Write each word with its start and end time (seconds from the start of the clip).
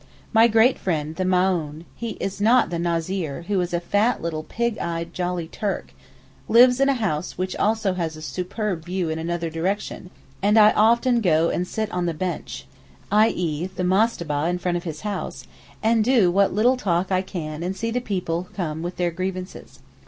My 0.33 0.47
great 0.47 0.79
friend 0.79 1.15
the 1.15 1.25
Maōhn 1.25 1.85
(he 1.95 2.17
is 2.19 2.41
not 2.41 2.71
the 2.71 2.79
Nazir, 2.79 3.43
who 3.43 3.61
is 3.61 3.71
a 3.71 3.79
fat 3.79 4.19
little 4.19 4.41
pig 4.41 4.79
eyed, 4.79 5.13
jolly 5.13 5.47
Turk) 5.47 5.93
lives 6.47 6.79
in 6.79 6.89
a 6.89 6.95
house 6.95 7.37
which 7.37 7.55
also 7.57 7.93
has 7.93 8.15
a 8.17 8.21
superb 8.23 8.83
view 8.83 9.09
in 9.09 9.19
another 9.19 9.51
direction, 9.51 10.09
and 10.41 10.57
I 10.57 10.71
often 10.71 11.21
go 11.21 11.49
and 11.51 11.67
sit 11.67 11.91
'on 11.91 12.07
the 12.07 12.15
bench'—i.e., 12.15 13.67
the 13.75 13.83
mastabah 13.83 14.49
in 14.49 14.57
front 14.57 14.75
of 14.77 14.85
his 14.85 15.01
house—and 15.01 16.03
do 16.03 16.31
what 16.31 16.51
little 16.51 16.77
talk 16.77 17.11
I 17.11 17.21
can 17.21 17.61
and 17.61 17.75
see 17.77 17.91
the 17.91 18.01
people 18.01 18.49
come 18.55 18.81
with 18.81 18.95
their 18.97 19.11
grievances. 19.11 19.81